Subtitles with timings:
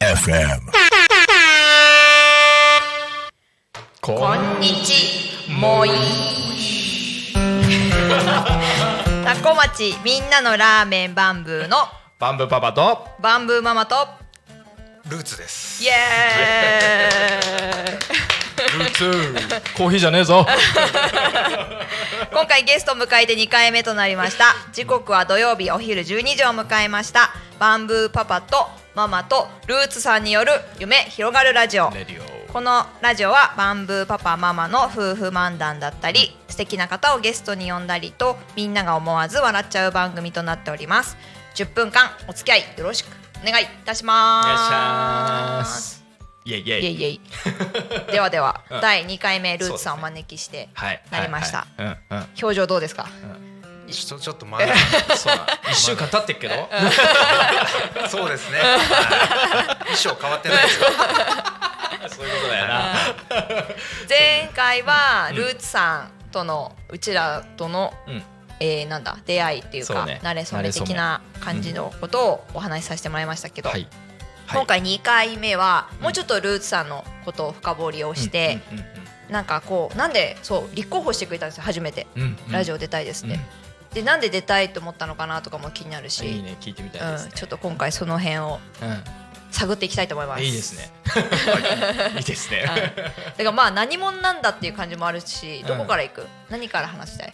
[0.00, 0.60] FM.
[4.02, 5.90] こんにちもい。
[9.24, 14.06] タコ町みんなのラーメンバンブーのバンブーパパとバンブーママと
[15.06, 15.82] ルーツです。
[15.82, 18.47] イエーイ
[19.76, 20.46] コーヒーじゃねえぞ
[22.32, 28.56] 今回ゲストを迎えて2回目となりました時刻は土曜日お昼12時を迎えましたバンブーパパと
[28.94, 31.90] ママとルーツさんによる夢広がるラジオ
[32.52, 41.16] このラジオはバンブーパパママの夫婦漫談だったり素敵な方をゲストに呼んだりとみんなが思わず笑っちゃう番組となっております
[41.54, 43.08] 10分間お付き合いよろしく
[43.42, 45.97] お願いいたします
[46.48, 46.82] イエイイエイ。
[46.82, 47.20] イエイイエイ。
[48.12, 48.80] ではでは、 うん。
[48.80, 51.02] 第2回目ルーツさんをお招きしてはい。
[51.10, 51.66] なりました。
[52.40, 53.06] 表情どうですか？
[53.90, 54.66] ちょちょっとまだ
[55.16, 55.46] そうだ。
[55.72, 56.68] 一週間経ってっけど？
[58.08, 59.76] そうですね、はい。
[59.78, 60.86] 衣装変わってないですよ。
[62.10, 62.94] そういうことだよな。
[64.08, 68.22] 前回はルーツさんとのうちらとの、うん。
[68.60, 70.20] えーなんだ出会いっていうかそうね。
[70.22, 73.86] 慣れ初め的な感じのことをお話しさせてもらいましたけど、はい
[74.52, 78.84] 今回2回目はもうちょっとルーツさんのことを深掘りをして、うんうん
[79.28, 82.50] なんかこうなんでそう立候補してくれたんですよ初めて、うんうん。
[82.50, 83.40] ラジオ出たいですって、うん。
[83.92, 86.26] でなんで出たいと思ったのかなとかも気になるし。
[86.26, 89.04] いいね聞いてみたいですうん、ねちょっと今回その辺をうん。
[89.50, 90.42] 探っていきたいと思います。
[90.42, 90.90] いいですね。
[91.04, 92.64] は いいいですね。
[92.64, 92.80] はい。
[92.80, 96.26] だからまあ何者なんだっていう感じもあるし、どこから行く？
[96.48, 97.32] 何から話したい？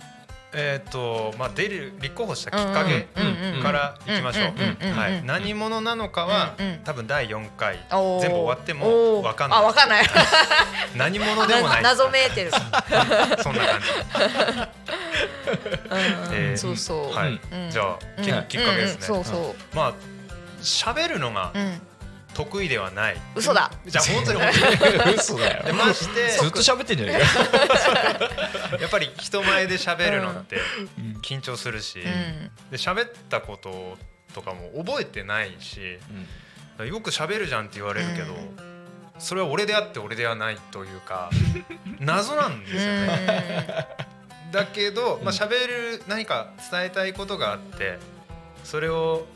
[0.54, 3.08] えっとまあ出る立候補したきっかけ
[3.62, 4.98] からいきましょう。
[4.98, 5.22] はい。
[5.24, 6.78] 何者なのかはうんうん。
[6.84, 7.84] 多分第4回
[8.20, 9.22] 全部終わっておもー。
[9.22, 9.58] わかんない。
[9.58, 10.04] あ、わかんない。
[10.96, 11.82] 何者でもない。
[11.82, 12.50] 謎めいてる。
[13.42, 13.88] そんな感じ。
[15.90, 17.14] うんでそうそう。
[17.14, 17.40] はい。
[17.52, 17.70] うん。
[17.70, 17.98] じゃあ
[18.44, 19.06] きっかけですね。
[19.08, 19.94] うんうんそうそまあ
[20.62, 21.58] 喋るのがう。
[21.58, 21.80] うん。
[22.34, 23.16] 得意ではない。
[23.34, 23.70] 嘘だ。
[23.86, 25.14] じゃあ本当に本当に。
[25.16, 28.76] 嘘だよでましてずっと喋ってんじゃねえか。
[28.80, 30.60] やっぱり人前で喋るのって
[31.22, 32.50] 緊張するし、うん。
[32.70, 33.96] で喋ったこと
[34.34, 35.98] とかも覚えてないし
[36.78, 38.36] よく喋るじゃんって言われるけど、う
[39.18, 41.30] それは俺であって俺ではないというか
[42.00, 43.86] 謎なんですよね。
[44.50, 47.98] だけど、まあ、喋る何か伝えたいことがあって
[48.62, 49.26] それを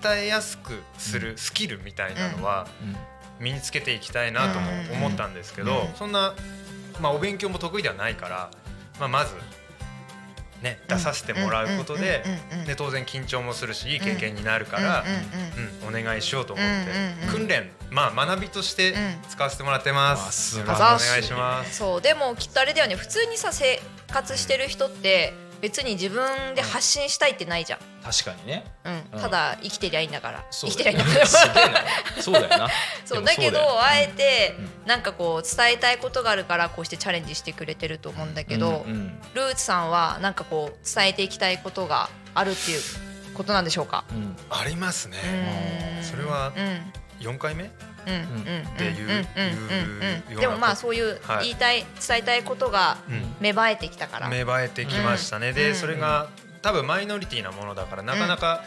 [0.00, 2.66] 伝えやすくするスキルみたいなのは
[3.40, 5.94] 身につけていきたいなとも思ったんですけど、うん。
[5.94, 6.34] そんな、
[7.00, 8.50] まあ、お勉強も得意ではないから、
[9.00, 9.34] まあ、まず、
[10.62, 12.22] ね、出させてもらうことで
[12.68, 15.04] で当然緊張もするしいい経験になるから、
[15.82, 15.88] うん。
[15.88, 18.94] お願いしようと思って、訓練、まあ、学びとして
[19.28, 20.60] 使わせてもらってまあす。
[20.60, 21.76] お願いします。
[21.76, 28.64] そうでもきっとあれだよね普通にさ生活してる人って別に自分で発信したいってないじゃん、確かにね。
[28.84, 29.02] うん。
[29.12, 29.20] うん。
[29.20, 30.44] ただ生きてりゃいいんだから。
[30.50, 31.26] 生きてりゃいいんだから。
[32.20, 32.68] そうだよな。
[33.06, 33.24] そう。
[33.24, 33.80] だけどよ。
[33.82, 42.82] あえてなんかこう伝えたいことがあるからこうしてチャレンジしてくれてると思うんだけど、うんうんルーツさんはなんかこう伝えていきたいことがあるっていう
[43.34, 44.04] ことなんでしょうか？
[44.10, 44.36] うん。
[44.50, 45.16] ありますね。
[45.98, 46.04] うん。
[46.04, 47.70] それはうん4回目？
[48.06, 48.12] うん。
[48.12, 48.20] うん。
[48.20, 48.68] うん。
[48.68, 49.10] っていううん。
[49.10, 49.16] うん。
[49.16, 49.82] うん。
[50.30, 51.44] いううんでもまあそういうはい。
[51.44, 53.36] 言いたい伝えたいことがうん。
[53.40, 54.28] 芽生えてきたから。
[54.28, 55.48] 芽生えてきましたね。
[55.48, 55.54] うん。
[55.54, 56.28] でそれが
[56.62, 58.62] 多分マイノリティなものだからなかなか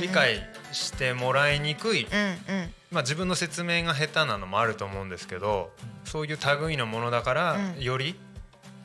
[0.00, 2.18] 理解してもらいにくい、うん。
[2.18, 2.74] うん。
[2.90, 5.72] まあ、自分の説明が下手なのもあると思うんですけど
[6.04, 7.82] そういう類のものだから、うん。
[7.82, 8.18] より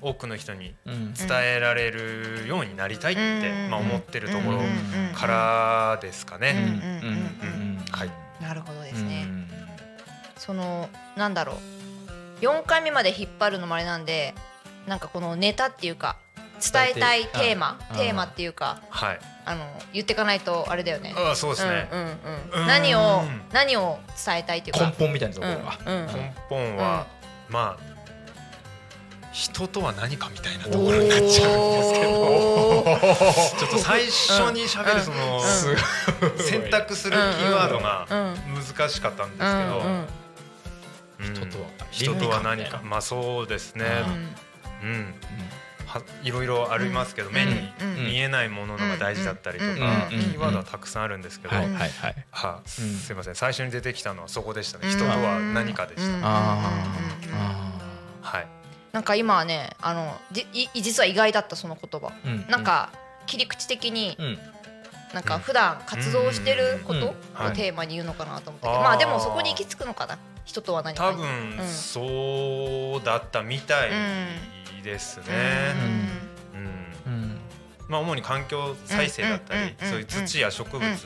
[0.02, 1.14] 多くの人にうん。
[1.14, 3.70] 伝えられるようになりたいって、うん。
[3.72, 5.14] まあ、思ってるところうん。
[5.14, 6.56] からですかね。
[6.56, 7.08] うん。
[7.08, 7.16] うん。
[7.16, 7.78] うん。
[7.78, 7.86] うん。
[7.92, 8.12] はい。
[10.41, 11.56] そのなんだろう。
[12.44, 14.34] 4回目まで引っ張るのもあれなんで
[14.88, 16.18] なんかこのネタっていうか
[16.59, 21.13] 伝えたいテーマうんテーマっていうかはい、あの言っていかないとあれだよね。
[21.16, 22.12] ああそうですね、うんうんう
[22.56, 22.63] うん。
[22.63, 24.85] ん、何をうん何を伝えたいっていうか。
[24.85, 25.78] 根本みたいなところが。
[25.85, 26.07] うんうん。
[26.07, 27.06] 根本は、
[27.47, 27.91] まあ
[29.31, 32.83] 人とは何かみたいなとおころになっちゃうんですけど。
[33.60, 36.44] ちょっと最初に喋るその、うん。
[36.44, 38.36] 選択するキーワードがうん。
[38.56, 39.81] 難しかったんですけど、
[41.21, 42.41] 人とは人とは。
[42.41, 42.81] 何か。
[42.83, 43.85] まあそうですね、
[44.83, 45.13] うん。
[46.23, 47.51] いろいろありますけど、目に
[47.81, 48.06] うん。
[48.06, 50.09] 見えないもののが大事だったりとか、うん。
[50.09, 51.71] キーワードはたくさんあるんですけど、ははい。
[51.71, 51.89] いはい。
[52.31, 53.35] はいすいません。
[53.35, 56.59] 最初に出てきたのはそこでしたね、人とは何かでした、は
[58.39, 58.47] い。
[58.94, 62.45] なんか今はねあのじい実は意外だったその言葉、うん。
[62.50, 62.91] なんか
[63.25, 64.39] 切り口的にうん。
[65.13, 67.53] なんか普段活動してることをはい。
[67.53, 71.10] テーマに言うのかなと思ったけど、まあでもそこに行き着くのかな人とは何か。
[71.10, 71.68] 多に分うん。
[71.68, 73.92] そうだったみたい
[74.84, 76.12] ですね。
[77.88, 80.98] まあ、主に環境再生だったり、うんそういう土や植物うん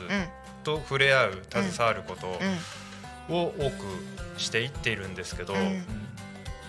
[0.62, 2.38] と触れ合う携わること
[3.28, 3.34] うん。
[3.34, 3.84] を多く
[4.38, 5.84] していっているんですけど、うん。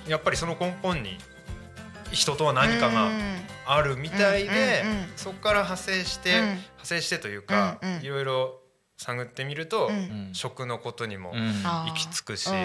[0.07, 1.19] やっぱりその根本に
[2.11, 3.11] 人とは何かが
[3.67, 4.83] あるみたいで、
[5.15, 6.45] そこから派生して、うん。
[6.45, 8.61] 派生してというか、いろいろ
[8.97, 9.91] 探ってみると、
[10.33, 12.55] 食のことにも行き着くし、うん。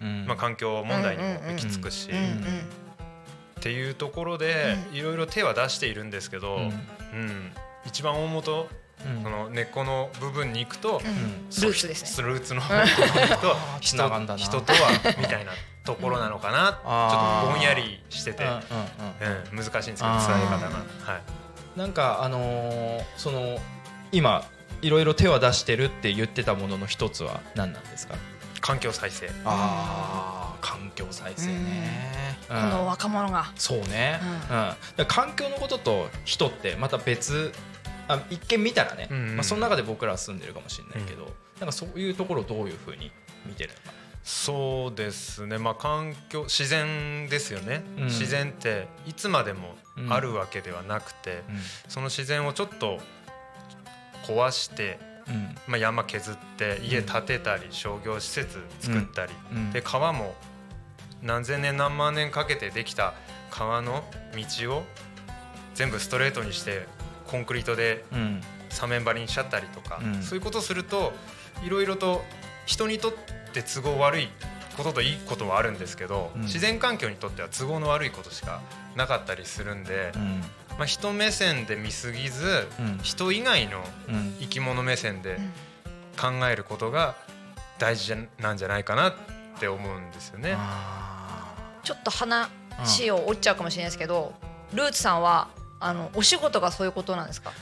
[0.00, 0.24] うん。
[0.26, 2.32] まあ、環境問題にも行き着くし、うんうん
[3.60, 6.62] っていうところでいろいろ手は出しているんですけど、うん。
[6.62, 7.52] うん。
[7.86, 8.68] 一番大元
[9.06, 9.22] うん。
[9.22, 12.28] その根っこの部分に行くと、ルーツですね。
[12.28, 15.52] ルーツの部分に行くと人人とはみたいな
[15.84, 16.80] ところなのかな、
[17.40, 19.58] ちょっとぼんやりしてて、うんうんうん。
[19.58, 20.78] うん、難しいんですけど伝え方が、
[21.12, 21.18] は
[21.76, 23.58] い、なんかあのーその
[24.10, 24.44] 今
[24.82, 28.14] いろいろ手は出してるって言ってたものの一つは何なんですか？
[28.60, 29.28] 環境再生。
[29.44, 32.56] ああ環境再生ね、うん。
[32.56, 33.52] この若者が。
[33.56, 34.20] そうね、
[34.50, 35.06] ううん。
[35.06, 37.52] 環境のことと人ってまた別
[38.06, 39.36] あ一見見たらね、うんうん。
[39.36, 43.10] まあ、その中で僕らは住んでるかもしれないけど、なんかそういうところをどういうふうに
[43.46, 43.96] 見てるのか？
[44.22, 45.58] そうですね。
[45.58, 48.04] まあ環境自然ですよね、うん。
[48.04, 49.76] 自然っていつまでも
[50.08, 51.42] あるわけではなくて、
[51.88, 53.00] その自然をちょっと
[54.26, 54.98] 壊して、
[55.28, 55.54] うん。
[55.66, 59.72] まあ、山削って家建てたり商業施設作ったり、うん。
[59.72, 60.34] で川も
[61.22, 63.14] 何千年何万年かけてできた
[63.50, 64.02] 川の
[64.34, 64.84] 道を
[65.74, 66.86] 全部ストレートにして
[67.26, 68.40] コンクリートでうん。
[68.70, 70.22] 左面張りにしちゃったりとか、うん。
[70.22, 71.12] そういうことすると
[71.64, 72.22] いろいろと
[72.64, 73.12] 人にとっ
[73.52, 74.28] て都合悪い
[74.76, 76.42] ことといいことはあるんですけど、うん。
[76.42, 78.62] 自然環境にとっては都合の悪いことしか
[78.96, 80.42] なかったりするんで、うん
[80.78, 82.98] まあ、人目線で見すぎず、うん。
[83.02, 84.36] 人以外のうん。
[84.40, 85.38] 生き物目線で
[86.20, 87.14] 考えることが
[87.78, 89.14] 大事じゃなんじゃないかなっ
[89.58, 90.54] て思うんですよね。
[90.56, 91.54] あ
[91.84, 94.34] ちょっと話を折っちゃうかもしれないですけど
[94.72, 95.48] ルーツさんは
[95.80, 97.52] あのお仕事がそういうことなんですか？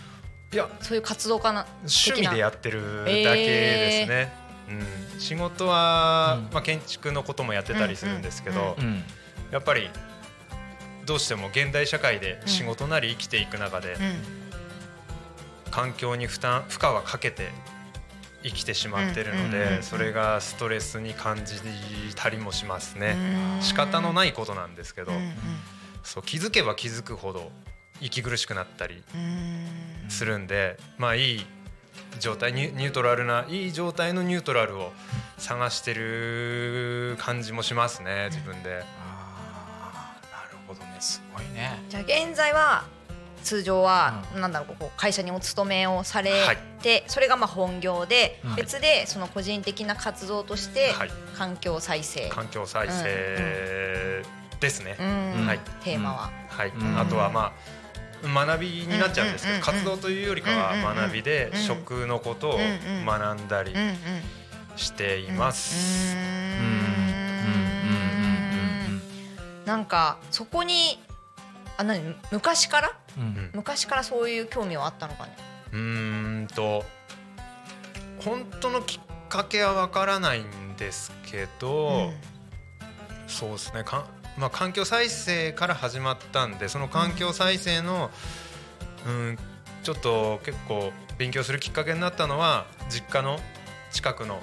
[0.52, 0.68] いや。
[0.80, 4.32] そういう活動家な趣味でやってるだけですね。
[4.68, 6.54] うん、仕事は、うん。
[6.54, 8.84] まあ、建築のこともやってたりするんですけど、うん。
[8.84, 9.04] ーうん。
[9.50, 9.90] やっぱり
[11.06, 14.40] どうしても現代社会で仕事なり生きていく中で、うん。
[15.70, 17.48] 環境に負担負荷はかけて
[18.42, 21.60] 生きてしまってるので、それがストレスに感じ
[22.16, 23.16] たりもしますね。
[23.56, 23.62] うん。
[23.62, 25.32] 仕方のないことなんですけど、うん。
[26.02, 27.50] そう気づけば気づくほど
[28.00, 29.18] 息苦しくなったりう
[30.06, 30.10] ん。
[30.10, 31.46] するんで、まあいい
[32.18, 34.92] 状態ニュニュートラルないい状態のニュートラルを
[35.38, 38.82] 探してる感じもしますね自分で。
[42.02, 42.84] 現在は
[43.42, 46.32] 通常は、なんだろうこう会社にお勤めをされ
[46.82, 48.54] て、それがまあ本業で、うん。
[48.56, 51.10] 別でその個人的な活動としてはい。
[51.36, 54.22] 環境再生、環境再生
[54.60, 54.96] ですね。
[55.00, 55.60] うんはい。
[55.82, 57.00] テーマは、はい、うん。
[57.00, 57.52] あとはま
[58.22, 61.60] あ学びになっちゃうんですけど、活動というよりかは学びでうん。
[61.60, 62.58] 食のことを
[63.06, 63.96] 学んだりうんうん
[64.76, 66.14] しています。
[69.64, 70.98] なんかそこに
[71.80, 72.14] あ何？
[72.30, 72.92] 昔から？
[73.16, 73.50] うん。
[73.54, 75.32] 昔からそういう興味はあったのかね？
[75.72, 76.84] うーんと
[78.18, 79.00] 本当のきっ
[79.30, 82.12] かけはわからないんですけど、
[83.26, 83.82] そうですね。
[83.82, 84.06] か、
[84.36, 88.10] まあ、環境再生から始まったんでその環境再生の、
[89.06, 89.38] うん、
[89.82, 93.38] ちょっと結構勉強するきっかけになったのは実家の
[93.90, 94.42] 近くの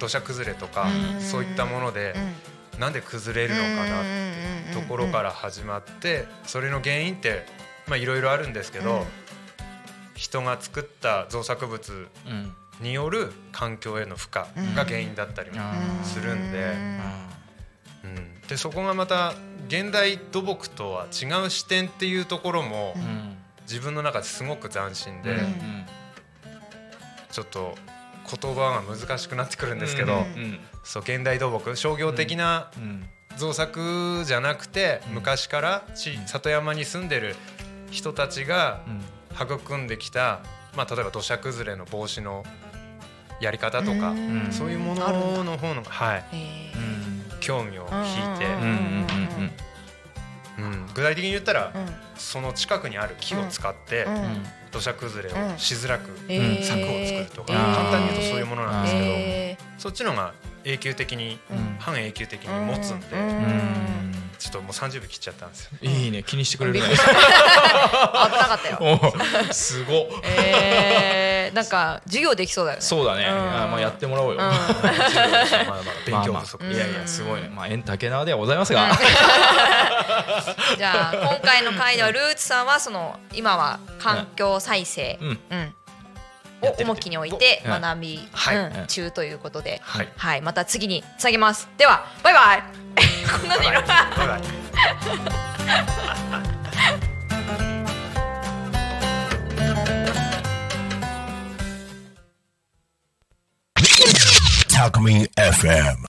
[0.00, 1.20] 土砂崩れとかうん。
[1.20, 2.14] そういったもので
[2.78, 4.04] なんで崩れるのかなっ
[4.68, 7.44] てところから始まってそれの原因って
[7.86, 9.06] まあいろいろあるんですけど、
[10.14, 15.56] 人が作った造作物うんによる環境への負荷が原因だったりも
[16.04, 16.74] するんで,、
[18.04, 19.34] うん、でそこがまた
[19.66, 23.38] 現代土木とは違う視点っていうところもうん。
[23.68, 25.84] 自分の中ですごく斬新で、うん。
[27.30, 27.76] ちょっと
[28.30, 30.26] 言葉が難しくなってくるんですけど、
[30.84, 35.14] そう現代土木商業的なうん造作じゃなくて、うん。
[35.14, 37.36] 昔から地里山に住んでる
[37.90, 39.02] 人たちがうん。
[39.40, 40.40] 育んできた、
[40.76, 42.44] まあ、例えば土砂崩れの防止の
[43.40, 44.48] やり方とか、ん。
[44.50, 46.24] そういうものの方の、はい、
[47.38, 48.46] 興味を引いて、
[50.94, 51.86] 具体的に言ったら、うん。
[52.16, 54.06] その近くにある木を使って、
[54.70, 57.74] 土砂崩れをしづらく柵を作るとか、えー。
[57.74, 61.76] 簡単に言うとそういうものなんですけど、へそっちのが永久的に、うん。
[61.78, 63.06] 半永久的に持つんで、
[64.50, 65.70] ちょっともう30秒切っちゃったんですよ。
[65.82, 68.78] いいね気にしてくれる 危なかったよ。
[68.80, 70.06] おすごっ。
[70.24, 72.82] えーねなんか授業できそうだよね。
[72.82, 73.28] そうだね、ん。
[73.28, 74.38] あまあやってもらおうよ、うん。
[74.38, 76.86] まだまだ勉強不足まあまあ。
[76.86, 77.48] いやいやすごいね。
[77.48, 78.88] まあ縁竹縄ではございますが、
[80.76, 85.40] じゃあ今回の回ではルーツさんはその今は環境再生、うん。
[85.50, 85.74] うん。
[86.60, 87.80] を重きに置いてうん。
[87.80, 88.28] 学び、
[88.88, 90.08] 中ということで、はい。
[90.16, 91.68] はい、また次につなげます。
[91.78, 93.17] では、バイバイ。
[93.30, 93.76] こんなにいる。
[94.16, 94.42] バイバイ
[104.68, 106.08] Talk Me FM.